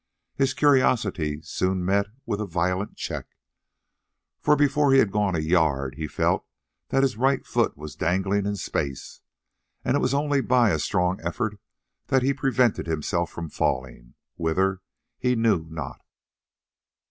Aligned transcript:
His 0.33 0.55
curiosity 0.55 1.41
soon 1.43 1.85
met 1.85 2.07
with 2.25 2.41
a 2.41 2.47
violent 2.47 2.97
check, 2.97 3.27
for 4.39 4.55
before 4.55 4.91
he 4.93 4.97
had 4.97 5.11
gone 5.11 5.35
a 5.35 5.39
yard 5.39 5.93
he 5.93 6.07
felt 6.07 6.43
that 6.89 7.03
his 7.03 7.17
right 7.17 7.45
foot 7.45 7.77
was 7.77 7.95
dangling 7.95 8.47
in 8.47 8.55
space, 8.55 9.21
and 9.85 9.95
it 9.95 9.99
was 9.99 10.15
only 10.15 10.41
by 10.41 10.71
a 10.71 10.79
strong 10.79 11.19
effort 11.21 11.59
that 12.07 12.23
he 12.23 12.33
prevented 12.33 12.87
himself 12.87 13.29
from 13.29 13.47
falling, 13.51 14.15
whither 14.37 14.81
he 15.19 15.35
knew 15.35 15.67
not. 15.69 16.01